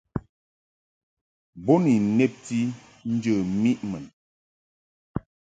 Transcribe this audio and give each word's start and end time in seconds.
Bo 1.63 1.73
ni 1.83 1.93
nnebti 2.05 2.59
njə 3.13 3.33
miʼ 3.61 3.79
mun. 3.89 4.05